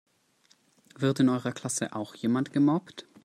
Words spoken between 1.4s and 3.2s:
Klasse auch jemand gemobbt?